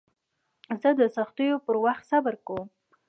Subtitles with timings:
[0.81, 2.67] زه د سختیو پر وخت صبر کوم.